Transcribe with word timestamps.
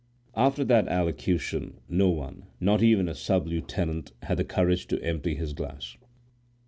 After 0.33 0.63
that 0.63 0.87
allocution, 0.87 1.77
no 1.87 2.09
one, 2.09 2.47
not 2.59 2.81
even 2.81 3.07
a 3.07 3.13
sub 3.13 3.45
lieutenant, 3.45 4.13
had 4.23 4.37
the 4.37 4.43
courage 4.43 4.87
to 4.87 4.99
empty 5.05 5.35
his 5.35 5.53
glass. 5.53 5.95